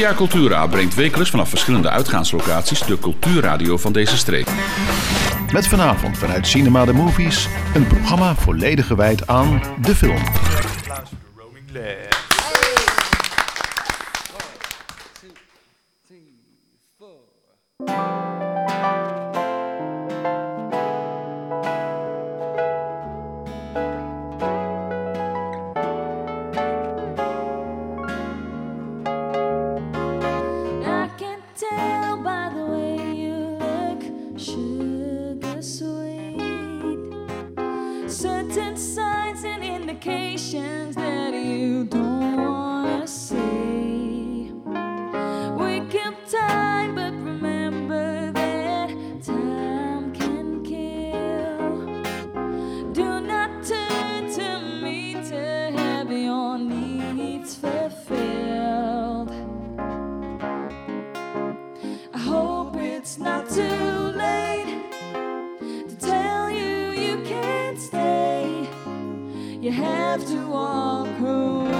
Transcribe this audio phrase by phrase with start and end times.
[0.00, 4.48] Via Cultura brengt wekelijks vanaf verschillende uitgaanslocaties de cultuurradio van deze streek.
[5.52, 10.16] Met vanavond vanuit Cinema de Movies een programma volledig gewijd aan de film.
[10.16, 11.10] Applaus
[31.60, 34.02] tell by the way you look,
[34.38, 36.38] sugar sweet.
[38.10, 41.29] Certain signs and indications that
[70.10, 71.70] have to walk away.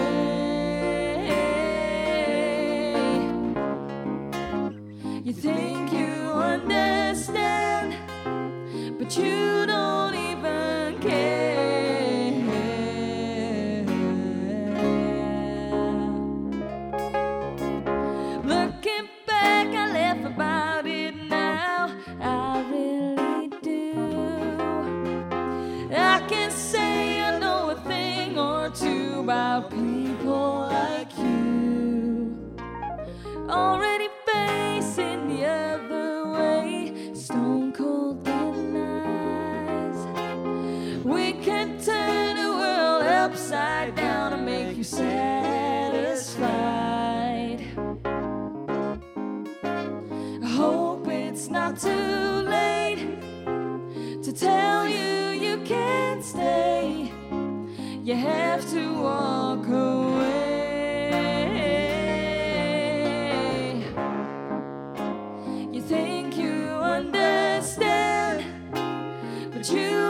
[5.24, 6.14] You think you
[6.52, 7.96] understand,
[8.98, 11.50] but you don't even care.
[18.44, 21.90] Looking back, I laugh about it now.
[22.20, 23.92] I really do.
[25.92, 26.79] I can say
[29.62, 32.36] people like you.
[33.48, 38.00] Already facing the other way, stone cold.
[41.04, 46.30] We can turn the world upside down make you satisfied.
[50.42, 52.19] I hope it's not too
[58.02, 60.24] You have to walk away.
[65.70, 68.42] You think you understand,
[69.52, 70.09] but you